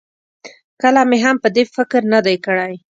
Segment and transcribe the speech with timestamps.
[0.81, 2.73] کله مې هم په دې فکر نه دی کړی.